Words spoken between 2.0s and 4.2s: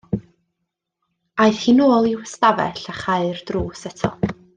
i'w stafell a chau'r drws eto.